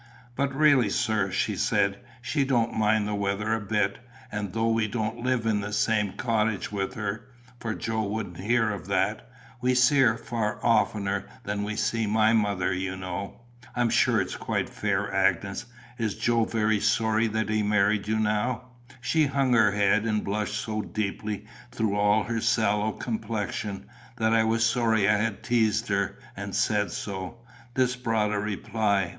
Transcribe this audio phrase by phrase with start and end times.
[0.35, 3.99] "But really, sir," she said, "she don't mind the weather a bit;
[4.31, 7.27] and though we don't live in the same cottage with her,
[7.59, 9.29] for Joe wouldn't hear of that,
[9.61, 13.41] we see her far oftener than we see my mother, you know."
[13.75, 15.67] "I'm sure it's quite fair, Agnes.
[15.99, 18.69] Is Joe very sorry that he married you, now?"
[19.01, 24.45] She hung her head, and blushed so deeply through all her sallow complexion, that I
[24.45, 27.37] was sorry I had teased her, and said so.
[27.75, 29.09] This brought a reply.